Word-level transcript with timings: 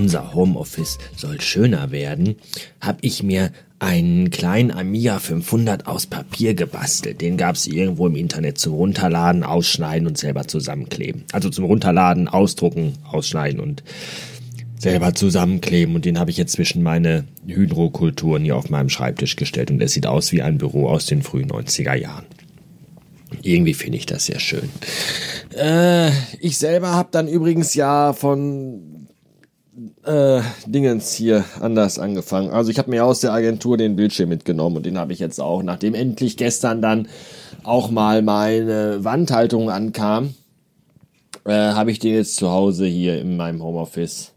unser 0.00 0.34
Homeoffice 0.34 0.98
soll 1.14 1.40
schöner 1.40 1.90
werden, 1.90 2.36
habe 2.80 2.98
ich 3.02 3.22
mir 3.22 3.52
einen 3.78 4.30
kleinen 4.30 4.70
Amiga 4.70 5.18
500 5.18 5.86
aus 5.86 6.06
Papier 6.06 6.54
gebastelt. 6.54 7.20
Den 7.20 7.36
gab 7.36 7.54
es 7.54 7.66
irgendwo 7.66 8.06
im 8.06 8.16
Internet 8.16 8.58
zum 8.58 8.74
Runterladen, 8.74 9.42
Ausschneiden 9.42 10.06
und 10.06 10.18
selber 10.18 10.46
zusammenkleben. 10.46 11.24
Also 11.32 11.50
zum 11.50 11.64
Runterladen, 11.64 12.28
Ausdrucken, 12.28 12.94
Ausschneiden 13.10 13.60
und 13.60 13.82
selber 14.78 15.14
zusammenkleben. 15.14 15.94
Und 15.94 16.04
den 16.04 16.18
habe 16.18 16.30
ich 16.30 16.36
jetzt 16.36 16.52
zwischen 16.52 16.82
meine 16.82 17.24
Hydrokulturen 17.46 18.44
hier 18.44 18.56
auf 18.56 18.70
meinem 18.70 18.88
Schreibtisch 18.88 19.36
gestellt. 19.36 19.70
Und 19.70 19.82
es 19.82 19.92
sieht 19.92 20.06
aus 20.06 20.32
wie 20.32 20.42
ein 20.42 20.58
Büro 20.58 20.88
aus 20.88 21.06
den 21.06 21.22
frühen 21.22 21.50
90er 21.50 21.94
Jahren. 21.94 22.24
Irgendwie 23.42 23.74
finde 23.74 23.98
ich 23.98 24.06
das 24.06 24.26
sehr 24.26 24.40
schön. 24.40 24.68
Äh, 25.56 26.10
ich 26.40 26.58
selber 26.58 26.92
habe 26.92 27.08
dann 27.12 27.28
übrigens 27.28 27.74
ja 27.74 28.12
von 28.12 29.08
äh, 30.04 30.42
Dingens 30.66 31.12
hier 31.12 31.44
anders 31.60 31.98
angefangen. 31.98 32.50
Also 32.50 32.70
ich 32.70 32.78
habe 32.78 32.90
mir 32.90 33.04
aus 33.04 33.20
der 33.20 33.32
Agentur 33.32 33.76
den 33.76 33.96
Bildschirm 33.96 34.28
mitgenommen 34.28 34.76
und 34.76 34.86
den 34.86 34.98
habe 34.98 35.12
ich 35.12 35.18
jetzt 35.18 35.40
auch, 35.40 35.62
nachdem 35.62 35.94
endlich 35.94 36.36
gestern 36.36 36.82
dann 36.82 37.08
auch 37.62 37.90
mal 37.90 38.22
meine 38.22 39.04
Wandhaltung 39.04 39.70
ankam, 39.70 40.34
äh, 41.44 41.52
habe 41.52 41.90
ich 41.90 41.98
den 41.98 42.14
jetzt 42.14 42.36
zu 42.36 42.50
Hause 42.50 42.86
hier 42.86 43.20
in 43.20 43.36
meinem 43.36 43.62
Homeoffice 43.62 44.32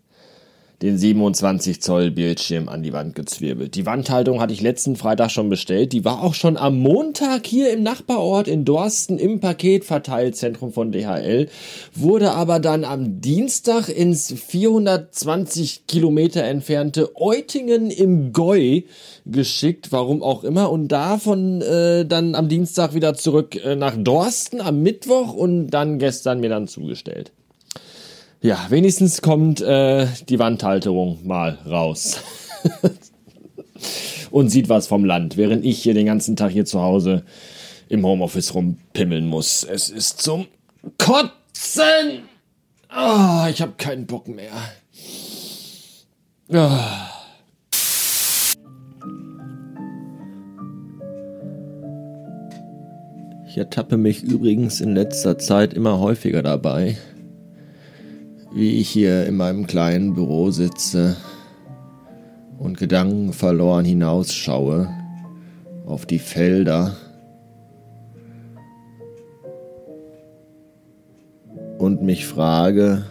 den 0.84 0.98
27 0.98 1.82
Zoll 1.82 2.12
Bildschirm 2.12 2.68
an 2.68 2.84
die 2.84 2.92
Wand 2.92 3.16
gezwirbelt. 3.16 3.76
Die 3.76 3.86
Wandhaltung 3.86 4.42
hatte 4.42 4.52
ich 4.52 4.62
letzten 4.62 4.98
Freitag 4.98 5.32
schon 5.32 5.48
bestellt. 5.48 5.94
Die 5.94 6.04
war 6.04 6.22
auch 6.22 6.34
schon 6.34 6.58
am 6.58 6.78
Montag 6.78 7.46
hier 7.48 7.72
im 7.72 7.84
Nachbarort 7.84 8.50
in 8.50 8.66
Dorsten 8.66 9.18
im 9.18 9.40
Paketverteilzentrum 9.40 10.74
von 10.74 10.92
DHL, 10.92 11.48
wurde 11.96 12.32
aber 12.32 12.60
dann 12.60 12.84
am 12.84 13.22
Dienstag 13.22 13.88
ins 13.88 14.34
420 14.34 15.88
Kilometer 15.88 16.44
entfernte 16.44 17.16
Eutingen 17.16 17.90
im 17.90 18.34
Goi 18.34 18.84
geschickt, 19.26 19.94
warum 19.94 20.22
auch 20.22 20.44
immer, 20.44 20.70
und 20.70 20.90
davon 20.90 21.62
äh, 21.62 22.06
dann 22.06 22.36
am 22.36 22.50
Dienstag 22.50 22.94
wieder 22.94 23.14
zurück 23.14 23.56
äh, 23.56 23.78
nach 23.78 23.96
Dorsten 23.98 24.60
am 24.60 24.82
Mittwoch 24.84 25.34
und 25.34 25.70
dann 25.70 25.98
gestern 25.98 26.42
mir 26.42 26.50
dann 26.50 26.68
zugestellt. 26.68 27.32
Ja, 28.44 28.66
wenigstens 28.68 29.22
kommt 29.22 29.62
äh, 29.62 30.06
die 30.28 30.38
Wandhalterung 30.38 31.26
mal 31.26 31.60
raus. 31.66 32.20
und 34.32 34.50
sieht 34.50 34.68
was 34.68 34.86
vom 34.86 35.06
Land, 35.06 35.38
während 35.38 35.64
ich 35.64 35.82
hier 35.82 35.94
den 35.94 36.06
ganzen 36.06 36.36
Tag 36.36 36.52
hier 36.52 36.66
zu 36.66 36.82
Hause 36.82 37.24
im 37.88 38.06
Homeoffice 38.06 38.54
rumpimmeln 38.54 39.28
muss. 39.28 39.64
Es 39.64 39.90
ist 39.90 40.22
zum 40.22 40.48
Kotzen! 40.98 42.24
Oh, 42.94 43.48
ich 43.50 43.62
habe 43.62 43.76
keinen 43.78 44.08
Bock 44.08 44.28
mehr. 44.28 44.52
Oh. 46.50 46.70
Ich 53.48 53.58
ertappe 53.58 53.96
mich 53.96 54.22
übrigens 54.22 54.82
in 54.82 54.96
letzter 54.96 55.38
Zeit 55.38 55.74
immer 55.74 56.00
häufiger 56.00 56.44
dabei, 56.44 56.98
wie 58.54 58.80
ich 58.80 58.90
hier 58.90 59.26
in 59.26 59.36
meinem 59.36 59.66
kleinen 59.66 60.14
Büro 60.14 60.52
sitze 60.52 61.18
und 62.60 62.78
gedankenverloren 62.78 63.84
hinausschaue 63.84 64.90
auf 65.86 66.06
die 66.06 66.20
Felder 66.20 66.96
und 71.80 72.04
mich 72.04 72.28
frage, 72.28 73.06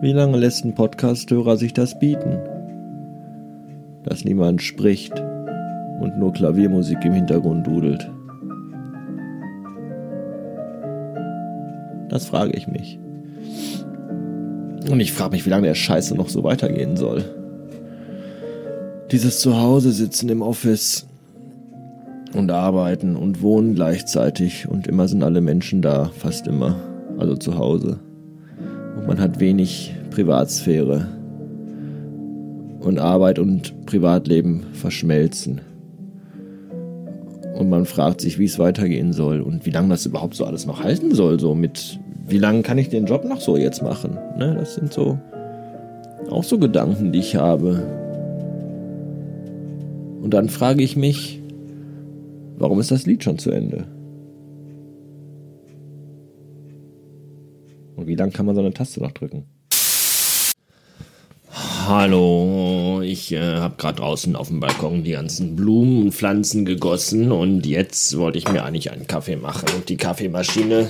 Wie 0.00 0.12
lange 0.12 0.36
lässt 0.36 0.66
ein 0.66 0.74
Podcasthörer 0.74 1.56
sich 1.56 1.72
das 1.72 1.98
bieten? 1.98 2.53
Dass 4.14 4.24
niemand 4.24 4.62
spricht 4.62 5.12
und 5.98 6.16
nur 6.20 6.32
Klaviermusik 6.32 7.04
im 7.04 7.14
Hintergrund 7.14 7.66
dudelt. 7.66 8.08
Das 12.10 12.26
frage 12.26 12.52
ich 12.52 12.68
mich. 12.68 13.00
Und 14.88 15.00
ich 15.00 15.12
frage 15.12 15.32
mich, 15.32 15.44
wie 15.44 15.50
lange 15.50 15.66
der 15.66 15.74
Scheiße 15.74 16.14
noch 16.14 16.28
so 16.28 16.44
weitergehen 16.44 16.96
soll. 16.96 17.24
Dieses 19.10 19.40
Zuhause 19.40 19.90
sitzen 19.90 20.28
im 20.28 20.42
Office 20.42 21.08
und 22.34 22.52
arbeiten 22.52 23.16
und 23.16 23.42
wohnen 23.42 23.74
gleichzeitig 23.74 24.68
und 24.68 24.86
immer 24.86 25.08
sind 25.08 25.24
alle 25.24 25.40
Menschen 25.40 25.82
da, 25.82 26.12
fast 26.16 26.46
immer, 26.46 26.76
also 27.18 27.34
zu 27.34 27.58
Hause. 27.58 27.98
Und 28.96 29.08
man 29.08 29.18
hat 29.18 29.40
wenig 29.40 29.92
Privatsphäre 30.12 31.08
und 32.84 32.98
Arbeit 32.98 33.38
und 33.38 33.86
Privatleben 33.86 34.64
verschmelzen. 34.72 35.60
Und 37.54 37.68
man 37.68 37.84
fragt 37.84 38.20
sich, 38.20 38.38
wie 38.38 38.44
es 38.44 38.58
weitergehen 38.58 39.12
soll 39.12 39.40
und 39.40 39.64
wie 39.64 39.70
lange 39.70 39.88
das 39.88 40.06
überhaupt 40.06 40.34
so 40.34 40.44
alles 40.44 40.66
noch 40.66 40.82
halten 40.82 41.14
soll. 41.14 41.38
So 41.38 41.54
mit, 41.54 41.98
wie 42.26 42.38
lange 42.38 42.62
kann 42.62 42.78
ich 42.78 42.88
den 42.88 43.06
Job 43.06 43.24
noch 43.24 43.40
so 43.40 43.56
jetzt 43.56 43.82
machen? 43.82 44.18
Ne, 44.36 44.56
das 44.58 44.74
sind 44.74 44.92
so 44.92 45.18
auch 46.30 46.44
so 46.44 46.58
Gedanken, 46.58 47.12
die 47.12 47.20
ich 47.20 47.36
habe. 47.36 47.86
Und 50.20 50.32
dann 50.32 50.48
frage 50.48 50.82
ich 50.82 50.96
mich, 50.96 51.40
warum 52.56 52.80
ist 52.80 52.90
das 52.90 53.06
Lied 53.06 53.22
schon 53.22 53.38
zu 53.38 53.50
Ende? 53.50 53.86
Und 57.96 58.06
wie 58.06 58.16
lange 58.16 58.32
kann 58.32 58.46
man 58.46 58.54
so 58.54 58.60
eine 58.60 58.72
Taste 58.72 59.00
noch 59.00 59.12
drücken? 59.12 59.44
Hallo, 61.86 63.02
ich 63.02 63.30
äh, 63.32 63.56
habe 63.56 63.74
gerade 63.76 63.98
draußen 63.98 64.36
auf 64.36 64.48
dem 64.48 64.58
Balkon 64.58 65.04
die 65.04 65.10
ganzen 65.10 65.54
Blumen 65.54 66.04
und 66.04 66.12
Pflanzen 66.12 66.64
gegossen 66.64 67.30
und 67.30 67.66
jetzt 67.66 68.16
wollte 68.16 68.38
ich 68.38 68.48
mir 68.48 68.64
eigentlich 68.64 68.90
einen 68.90 69.06
Kaffee 69.06 69.36
machen 69.36 69.68
und 69.76 69.90
die 69.90 69.98
Kaffeemaschine 69.98 70.88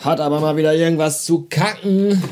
hat 0.00 0.20
aber 0.20 0.40
mal 0.40 0.58
wieder 0.58 0.74
irgendwas 0.74 1.24
zu 1.24 1.46
kacken. 1.48 2.22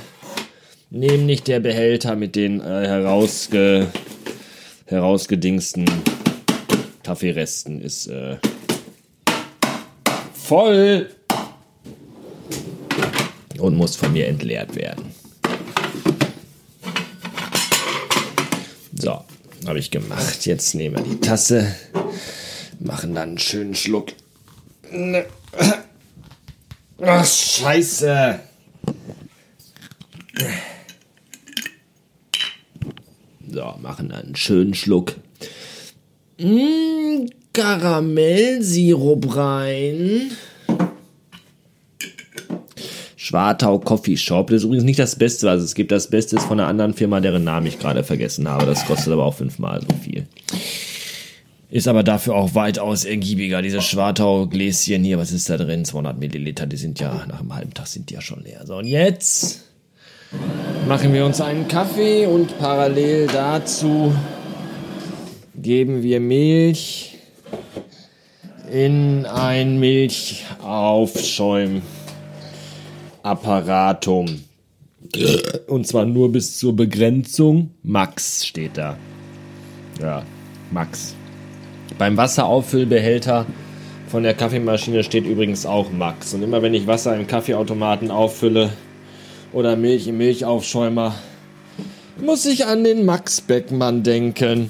Nämlich 0.90 1.42
der 1.42 1.60
Behälter 1.60 2.16
mit 2.16 2.36
den 2.36 2.60
äh, 2.60 2.86
herausge 2.86 3.86
herausgedingsten 4.84 5.86
Kaffeeresten 7.02 7.80
ist 7.80 8.08
äh, 8.08 8.36
voll 10.34 11.08
und 13.58 13.74
muss 13.74 13.96
von 13.96 14.12
mir 14.12 14.26
entleert 14.26 14.76
werden. 14.76 15.19
So, 19.00 19.24
habe 19.66 19.78
ich 19.78 19.90
gemacht. 19.90 20.44
Jetzt 20.44 20.74
nehmen 20.74 20.96
wir 20.96 21.02
die 21.02 21.20
Tasse, 21.20 21.74
machen 22.80 23.14
dann 23.14 23.30
einen 23.30 23.38
schönen 23.38 23.74
Schluck. 23.74 24.08
Ach, 27.00 27.24
scheiße. 27.24 28.40
So, 33.50 33.74
machen 33.80 34.10
dann 34.10 34.26
einen 34.26 34.36
schönen 34.36 34.74
Schluck. 34.74 35.14
Mmh, 36.38 37.30
Karamellsirup 37.54 39.34
rein. 39.34 40.30
Schwartau 43.30 43.78
Coffee 43.78 44.16
Shop. 44.16 44.48
Das 44.48 44.56
ist 44.56 44.64
übrigens 44.64 44.82
nicht 44.82 44.98
das 44.98 45.14
Beste, 45.14 45.46
was 45.46 45.62
es 45.62 45.76
gibt. 45.76 45.92
Das 45.92 46.10
Beste 46.10 46.34
ist 46.34 46.46
von 46.46 46.58
einer 46.58 46.68
anderen 46.68 46.94
Firma, 46.94 47.20
deren 47.20 47.44
Namen 47.44 47.68
ich 47.68 47.78
gerade 47.78 48.02
vergessen 48.02 48.48
habe. 48.48 48.66
Das 48.66 48.84
kostet 48.86 49.12
aber 49.12 49.24
auch 49.24 49.34
fünfmal 49.34 49.80
so 49.82 49.94
viel. 50.02 50.26
Ist 51.70 51.86
aber 51.86 52.02
dafür 52.02 52.34
auch 52.34 52.56
weitaus 52.56 53.04
ergiebiger. 53.04 53.62
Diese 53.62 53.82
Schwartau-Gläschen 53.82 55.04
hier, 55.04 55.18
was 55.18 55.30
ist 55.30 55.48
da 55.48 55.56
drin? 55.56 55.84
200 55.84 56.18
Milliliter, 56.18 56.66
die 56.66 56.76
sind 56.76 56.98
ja 56.98 57.24
nach 57.28 57.38
einem 57.38 57.54
halben 57.54 57.72
Tag 57.72 57.86
sind 57.86 58.10
die 58.10 58.14
ja 58.14 58.20
schon 58.20 58.42
leer. 58.42 58.66
So, 58.66 58.78
und 58.78 58.86
jetzt 58.86 59.60
machen 60.88 61.12
wir 61.12 61.24
uns 61.24 61.40
einen 61.40 61.68
Kaffee 61.68 62.26
und 62.26 62.58
parallel 62.58 63.28
dazu 63.28 64.12
geben 65.54 66.02
wir 66.02 66.18
Milch 66.18 67.16
in 68.72 69.24
ein 69.26 69.78
Milchaufschäum. 69.78 71.82
Apparatum. 73.22 74.42
Und 75.66 75.86
zwar 75.86 76.04
nur 76.04 76.30
bis 76.30 76.58
zur 76.58 76.76
Begrenzung. 76.76 77.70
Max 77.82 78.46
steht 78.46 78.76
da. 78.76 78.96
Ja, 80.00 80.22
Max. 80.70 81.14
Beim 81.98 82.16
Wasserauffüllbehälter 82.16 83.46
von 84.08 84.22
der 84.22 84.34
Kaffeemaschine 84.34 85.04
steht 85.04 85.26
übrigens 85.26 85.66
auch 85.66 85.90
Max. 85.90 86.34
Und 86.34 86.42
immer 86.42 86.62
wenn 86.62 86.74
ich 86.74 86.86
Wasser 86.86 87.16
im 87.16 87.26
Kaffeeautomaten 87.26 88.10
auffülle 88.10 88.70
oder 89.52 89.76
Milch 89.76 90.06
im 90.06 90.18
Milchaufschäumer, 90.18 91.14
muss 92.20 92.44
ich 92.46 92.66
an 92.66 92.84
den 92.84 93.04
Max 93.04 93.40
Beckmann 93.40 94.02
denken. 94.02 94.68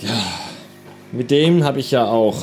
Ja, 0.00 0.22
mit 1.12 1.30
dem 1.30 1.64
habe 1.64 1.80
ich 1.80 1.90
ja 1.90 2.06
auch 2.06 2.36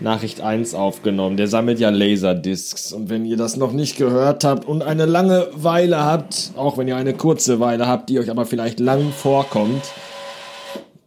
Nachricht 0.00 0.40
1 0.42 0.74
aufgenommen. 0.74 1.36
Der 1.36 1.48
sammelt 1.48 1.80
ja 1.80 1.90
Laserdiscs. 1.90 2.92
Und 2.92 3.08
wenn 3.08 3.24
ihr 3.24 3.36
das 3.36 3.56
noch 3.56 3.72
nicht 3.72 3.96
gehört 3.96 4.44
habt 4.44 4.66
und 4.66 4.82
eine 4.82 5.06
lange 5.06 5.48
Weile 5.54 6.04
habt, 6.04 6.52
auch 6.56 6.76
wenn 6.76 6.86
ihr 6.86 6.96
eine 6.96 7.14
kurze 7.14 7.60
Weile 7.60 7.86
habt, 7.86 8.10
die 8.10 8.18
euch 8.18 8.30
aber 8.30 8.44
vielleicht 8.44 8.78
lang 8.78 9.10
vorkommt, 9.10 9.82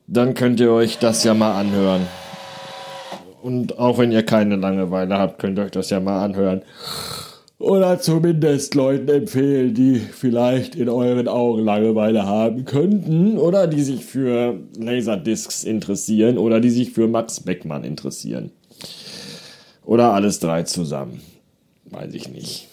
dann 0.08 0.34
könnt 0.34 0.60
ihr 0.60 0.72
euch 0.72 0.98
das 0.98 1.24
ja 1.24 1.36
mal 1.36 1.60
anhören. 1.60 2.02
Und 3.44 3.78
auch 3.78 4.00
wenn 4.00 4.12
ihr 4.12 4.24
keine 4.24 4.56
Langeweile 4.56 5.18
habt, 5.18 5.40
könnt 5.40 5.60
ihr 5.60 5.66
euch 5.66 5.72
das 5.72 5.92
ja 5.92 6.00
mal 6.00 6.24
anhören. 6.24 6.64
Oder 7.60 8.00
zumindest 8.00 8.74
Leuten 8.74 9.10
empfehlen, 9.10 9.74
die 9.74 9.96
vielleicht 9.96 10.76
in 10.76 10.90
euren 10.90 11.28
Augen 11.28 11.64
Langeweile 11.64 12.26
haben 12.26 12.66
könnten 12.66 13.38
oder 13.38 13.68
die 13.68 13.82
sich 13.82 14.06
für 14.06 14.56
Laserdiscs 14.80 15.66
interessieren 15.66 16.38
oder 16.38 16.62
die 16.62 16.70
sich 16.70 16.92
für 16.92 17.08
Max 17.08 17.42
Beckmann 17.42 17.84
interessieren. 17.84 18.52
Oder 19.90 20.14
alles 20.14 20.40
drei 20.40 20.62
zusammen. 20.62 21.20
Weiß 21.86 22.14
ich 22.14 22.28
nicht. 22.28 22.68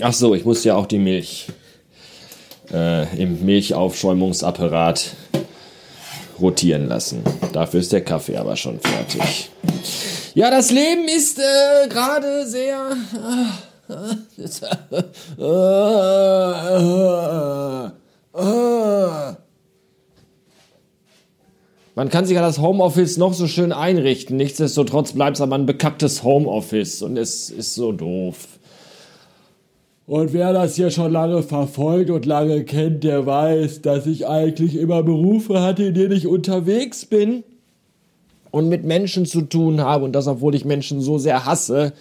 Ach 0.00 0.14
so, 0.14 0.34
ich 0.34 0.46
muss 0.46 0.64
ja 0.64 0.74
auch 0.74 0.86
die 0.86 0.98
Milch 0.98 1.48
äh, 2.72 3.22
im 3.22 3.44
Milchaufschäumungsapparat 3.44 5.16
rotieren 6.40 6.88
lassen. 6.88 7.22
Dafür 7.52 7.80
ist 7.80 7.92
der 7.92 8.02
Kaffee 8.02 8.38
aber 8.38 8.56
schon 8.56 8.80
fertig. 8.80 9.50
Ja, 10.32 10.50
das 10.50 10.70
Leben 10.70 11.08
ist 11.08 11.38
äh, 11.38 11.88
gerade 11.90 12.46
sehr. 12.46 12.96
Man 22.00 22.08
kann 22.08 22.24
sich 22.24 22.36
ja 22.36 22.40
das 22.40 22.58
Homeoffice 22.58 23.18
noch 23.18 23.34
so 23.34 23.46
schön 23.46 23.72
einrichten. 23.72 24.38
Nichtsdestotrotz 24.38 25.12
bleibt 25.12 25.36
es 25.36 25.42
aber 25.42 25.56
ein 25.56 25.66
bekacktes 25.66 26.24
Homeoffice 26.24 27.02
und 27.02 27.18
es 27.18 27.50
ist 27.50 27.74
so 27.74 27.92
doof. 27.92 28.58
Und 30.06 30.32
wer 30.32 30.54
das 30.54 30.76
hier 30.76 30.90
schon 30.90 31.12
lange 31.12 31.42
verfolgt 31.42 32.08
und 32.08 32.24
lange 32.24 32.64
kennt, 32.64 33.04
der 33.04 33.26
weiß, 33.26 33.82
dass 33.82 34.06
ich 34.06 34.26
eigentlich 34.26 34.76
immer 34.76 35.02
Berufe 35.02 35.60
hatte, 35.60 35.84
in 35.84 35.94
denen 35.94 36.12
ich 36.12 36.26
unterwegs 36.26 37.04
bin 37.04 37.44
und 38.50 38.70
mit 38.70 38.82
Menschen 38.86 39.26
zu 39.26 39.42
tun 39.42 39.82
habe. 39.82 40.06
Und 40.06 40.12
das, 40.12 40.26
obwohl 40.26 40.54
ich 40.54 40.64
Menschen 40.64 41.02
so 41.02 41.18
sehr 41.18 41.44
hasse. 41.44 41.92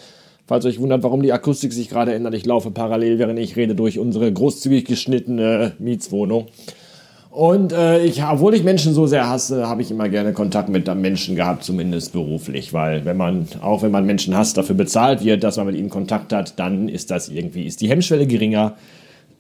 Falls 0.48 0.64
euch 0.64 0.80
wundert, 0.80 1.04
warum 1.04 1.24
die 1.24 1.34
Akustik 1.34 1.74
sich 1.74 1.90
gerade 1.90 2.14
ändert, 2.14 2.36
ich 2.36 2.46
laufe 2.46 2.72
parallel, 2.72 3.20
während 3.20 3.38
ich 3.38 3.58
rede, 3.58 3.76
durch 3.76 4.00
unsere 4.00 4.32
großzügig 4.32 4.86
geschnittene 4.86 5.74
Mietswohnung. 5.78 6.48
Und 7.32 7.74
äh, 7.74 8.04
ich, 8.04 8.24
obwohl 8.24 8.56
ich 8.56 8.64
Menschen 8.64 8.94
so 8.94 9.06
sehr 9.06 9.30
hasse, 9.30 9.68
habe 9.68 9.84
ich 9.84 9.92
immer 9.92 10.10
gerne 10.10 10.34
Kontakt 10.34 10.70
mit 10.70 10.94
Menschen 10.96 11.36
gehabt, 11.36 11.64
zumindest 11.64 12.12
beruflich, 12.12 12.74
weil 12.74 13.06
wenn 13.06 13.18
man, 13.18 13.48
auch 13.62 13.84
wenn 13.84 13.92
man 13.92 14.06
Menschen 14.06 14.36
hasst, 14.36 14.58
dafür 14.58 14.76
bezahlt 14.76 15.24
wird, 15.24 15.44
dass 15.44 15.58
man 15.58 15.68
mit 15.68 15.76
ihnen 15.76 15.90
Kontakt 15.90 16.34
hat, 16.34 16.58
dann 16.58 16.90
ist 16.90 17.12
das 17.12 17.30
irgendwie, 17.30 17.66
ist 17.66 17.82
die 17.82 17.90
Hemmschwelle 17.90 18.26
geringer, 18.26 18.76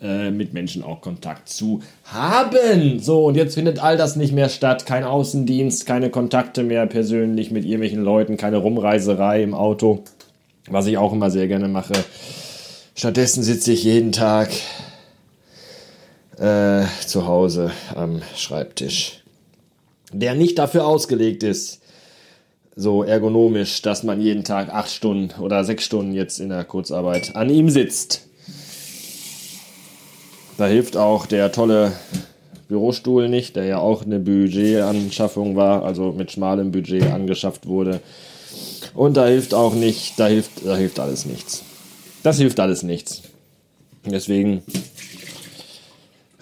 äh, 0.01 0.29
mit 0.29 0.53
Menschen 0.53 0.83
auch 0.83 1.01
Kontakt 1.01 1.49
zu 1.49 1.81
haben. 2.05 2.99
So, 2.99 3.25
und 3.25 3.35
jetzt 3.35 3.55
findet 3.55 3.83
all 3.83 3.97
das 3.97 4.15
nicht 4.15 4.33
mehr 4.33 4.49
statt. 4.49 4.85
Kein 4.85 5.03
Außendienst, 5.03 5.85
keine 5.85 6.09
Kontakte 6.09 6.63
mehr 6.63 6.85
persönlich 6.85 7.49
mit 7.51 7.65
irgendwelchen 7.65 8.03
Leuten, 8.03 8.37
keine 8.37 8.57
Rumreiserei 8.57 9.43
im 9.43 9.53
Auto, 9.53 10.03
was 10.69 10.85
ich 10.85 10.97
auch 10.97 11.11
immer 11.11 11.31
sehr 11.31 11.47
gerne 11.47 11.67
mache. 11.67 11.93
Stattdessen 12.95 13.43
sitze 13.43 13.73
ich 13.73 13.83
jeden 13.83 14.11
Tag 14.11 14.51
äh, 16.39 16.85
zu 17.05 17.27
Hause 17.27 17.71
am 17.95 18.21
Schreibtisch, 18.35 19.23
der 20.11 20.35
nicht 20.35 20.57
dafür 20.57 20.85
ausgelegt 20.85 21.43
ist, 21.43 21.81
so 22.75 23.03
ergonomisch, 23.03 23.81
dass 23.81 24.03
man 24.03 24.21
jeden 24.21 24.45
Tag 24.45 24.73
acht 24.73 24.89
Stunden 24.89 25.41
oder 25.41 25.65
sechs 25.65 25.83
Stunden 25.83 26.13
jetzt 26.13 26.39
in 26.39 26.49
der 26.49 26.63
Kurzarbeit 26.63 27.35
an 27.35 27.49
ihm 27.49 27.69
sitzt. 27.69 28.27
Da 30.57 30.67
hilft 30.67 30.95
auch 30.95 31.25
der 31.25 31.51
tolle 31.51 31.91
Bürostuhl 32.69 33.27
nicht, 33.27 33.55
der 33.55 33.65
ja 33.65 33.79
auch 33.79 34.05
eine 34.05 34.19
Budgetanschaffung 34.19 35.55
war, 35.55 35.83
also 35.83 36.11
mit 36.11 36.31
schmalem 36.31 36.71
Budget 36.71 37.03
angeschafft 37.03 37.65
wurde. 37.65 37.99
Und 38.93 39.17
da 39.17 39.27
hilft 39.27 39.53
auch 39.53 39.73
nicht, 39.73 40.19
da 40.19 40.27
hilft, 40.27 40.65
da 40.65 40.75
hilft 40.75 40.99
alles 40.99 41.25
nichts. 41.25 41.63
Das 42.23 42.37
hilft 42.37 42.59
alles 42.59 42.83
nichts. 42.83 43.23
Deswegen 44.05 44.63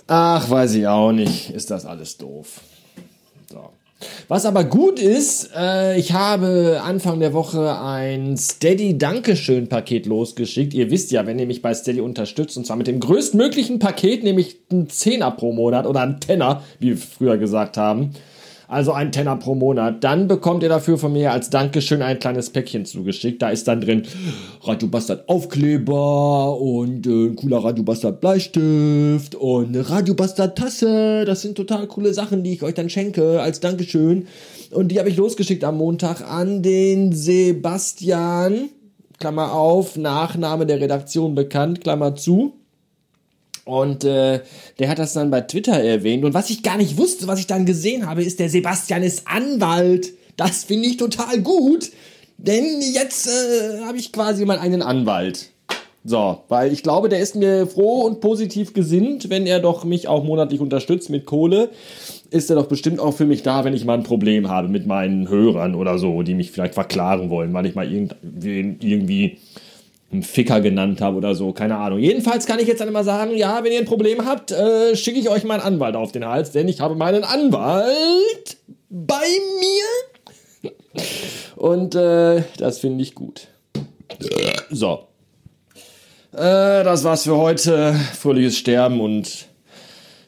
Ach, 0.08 0.50
weiß 0.50 0.76
ich 0.76 0.88
auch 0.88 1.12
nicht. 1.12 1.52
Ist 1.52 1.70
das 1.70 1.86
alles 1.86 2.18
doof. 2.18 2.62
So. 3.52 3.70
Was 4.28 4.46
aber 4.46 4.64
gut 4.64 5.00
ist, 5.00 5.50
äh, 5.56 5.98
ich 5.98 6.14
habe 6.14 6.82
Anfang 6.84 7.20
der 7.20 7.34
Woche 7.34 7.80
ein 7.82 8.38
Steady 8.38 8.98
Dankeschön-Paket 8.98 10.06
losgeschickt. 10.06 10.74
Ihr 10.74 10.92
wisst 10.92 11.12
ja, 11.12 11.26
wenn 11.26 11.40
ihr 11.40 11.48
mich 11.48 11.62
bei 11.62 11.74
Steady 11.74 12.02
unterstützt, 12.02 12.58
und 12.58 12.66
zwar 12.66 12.78
mit 12.78 12.88
dem 12.88 13.00
größtmöglichen 13.00 13.80
Paket, 13.80 14.24
nämlich 14.24 14.58
ein 14.72 14.90
Zehner 14.90 15.32
pro 15.32 15.52
Monat 15.52 15.88
oder 15.88 16.02
ein 16.02 16.20
Tenner, 16.20 16.64
wie 16.80 16.90
wir 16.90 16.98
früher 16.98 17.38
gesagt 17.38 17.76
haben, 17.76 18.12
also 18.68 18.92
ein 18.92 19.12
Tenner 19.12 19.38
pro 19.38 19.56
Monat. 19.56 20.04
Dann 20.04 20.28
bekommt 20.28 20.64
ihr 20.64 20.70
dafür 20.70 20.98
von 20.98 21.14
mir 21.14 21.32
als 21.32 21.50
Dankeschön 21.50 22.02
ein 22.02 22.20
kleines 22.20 22.50
Päckchen 22.50 22.86
zugeschickt. 22.86 23.42
Da 23.42 23.50
ist 23.50 23.68
dann 23.68 23.82
drin 23.82 24.04
Radio 24.62 24.88
Bastard 24.88 25.28
Aufkleber 25.30 26.60
und 26.60 27.08
äh, 27.08 27.28
ein 27.28 27.36
cooler 27.36 27.60
Radio 27.60 27.84
Bastard 27.84 28.20
Bleistift 28.20 29.36
und 29.36 29.68
eine 29.70 29.90
Radio 29.90 30.14
Bastard 30.14 30.58
Tasse. 30.58 31.24
Das 31.26 31.42
sind 31.42 31.56
total 31.56 31.88
coole 31.88 32.14
Sachen, 32.14 32.44
die 32.44 32.54
ich 32.54 32.64
euch 32.64 32.74
dann 32.74 32.90
schenke 32.90 33.42
als 33.42 33.60
Dankeschön. 33.60 34.28
Und 34.72 34.90
die 34.90 35.00
habe 35.00 35.10
ich 35.10 35.16
losgeschickt 35.16 35.64
am 35.64 35.78
Montag 35.78 36.22
an 36.22 36.62
den 36.62 37.14
Sebastian. 37.14 38.70
Klammer 39.20 39.54
auf, 39.54 39.98
Nachname 39.98 40.66
der 40.68 40.80
Redaktion 40.80 41.34
bekannt, 41.34 41.82
Klammer 41.82 42.16
zu. 42.16 42.54
Und 43.68 44.06
äh, 44.06 44.42
der 44.80 44.90
hat 44.90 44.98
das 44.98 45.14
dann 45.14 45.30
bei 45.30 45.42
Twitter 45.42 45.74
erwähnt. 45.74 46.24
Und 46.24 46.34
was 46.34 46.50
ich 46.50 46.64
gar 46.64 46.78
nicht 46.78 46.98
wusste, 46.98 47.28
was 47.28 47.40
ich 47.40 47.48
dann 47.48 47.66
gesehen 47.66 48.08
habe, 48.08 48.24
ist, 48.24 48.40
der 48.40 48.50
Sebastian 48.50 49.04
ist 49.04 49.28
Anwalt. 49.28 50.14
Das 50.38 50.64
finde 50.64 50.88
ich 50.88 50.98
total 50.98 51.42
gut. 51.42 51.92
Denn 52.38 52.82
jetzt 52.94 53.28
äh, 53.28 53.82
habe 53.84 53.98
ich 53.98 54.14
quasi 54.14 54.46
mal 54.46 54.60
einen 54.60 54.82
Anwalt. 54.82 55.50
So, 56.06 56.44
weil 56.48 56.72
ich 56.72 56.84
glaube, 56.84 57.10
der 57.10 57.20
ist 57.20 57.36
mir 57.36 57.68
froh 57.68 58.04
und 58.04 58.22
positiv 58.22 58.74
gesinnt, 58.74 59.30
wenn 59.30 59.46
er 59.46 59.60
doch 59.60 59.84
mich 59.84 60.08
auch 60.08 60.24
monatlich 60.24 60.62
unterstützt 60.62 61.10
mit 61.10 61.26
Kohle. 61.26 61.70
Ist 62.30 62.50
er 62.50 62.56
doch 62.56 62.68
bestimmt 62.68 63.02
auch 63.02 63.14
für 63.14 63.26
mich 63.26 63.44
da, 63.44 63.66
wenn 63.66 63.74
ich 63.74 63.84
mal 63.84 63.96
ein 63.96 64.04
Problem 64.04 64.48
habe 64.48 64.70
mit 64.70 64.88
meinen 64.88 65.28
Hörern 65.28 65.76
oder 65.76 65.98
so, 65.98 66.22
die 66.24 66.36
mich 66.36 66.52
vielleicht 66.52 66.76
verklagen 66.76 67.30
wollen, 67.30 67.54
weil 67.54 67.66
ich 67.66 67.76
mal 67.76 67.92
irgendwie, 67.92 68.78
irgendwie 68.80 69.38
einen 70.12 70.24
Ficker 70.24 70.62
genannt 70.62 71.02
habe 71.02 71.18
oder 71.18 71.36
so, 71.36 71.52
keine 71.52 71.78
Ahnung. 71.78 72.00
Jedenfalls 72.00 72.46
kann 72.46 72.60
ich 72.60 72.68
jetzt 72.68 72.80
dann 72.80 72.88
immer 72.88 73.04
sagen, 73.04 73.36
ja, 73.36 73.64
wenn 73.64 73.74
ihr 73.74 73.80
ein 73.80 73.86
Problem 73.86 74.26
habt, 74.26 74.52
äh, 74.52 74.96
schicke 74.96 75.20
ich 75.20 75.30
euch 75.30 75.44
meinen 75.44 75.62
Anwalt 75.62 75.96
auf 75.96 76.12
den 76.12 76.26
Hals, 76.26 76.52
denn 76.52 76.68
ich 76.68 76.80
habe 76.80 76.96
meinen 76.96 77.24
Anwalt 77.24 78.58
bei 78.90 79.26
mir. 79.60 81.04
Und 81.56 81.96
äh, 81.96 82.44
das 82.58 82.80
finde 82.80 83.04
ich 83.04 83.16
gut. 83.16 83.48
So. 84.70 85.08
Äh, 86.32 86.84
das 86.84 87.04
war's 87.04 87.24
für 87.24 87.38
heute. 87.38 87.94
Fröhliches 87.94 88.58
Sterben 88.58 89.02
und 89.02 89.48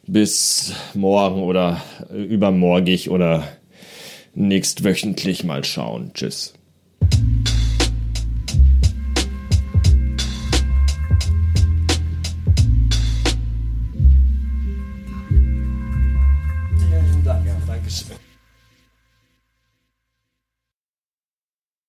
bis 0.06 0.74
morgen 0.94 1.44
oder 1.44 1.82
übermorgig 2.12 3.10
oder 3.10 3.48
nächstwöchentlich 4.34 5.44
mal 5.44 5.64
schauen. 5.64 6.12
Tschüss. 6.14 6.54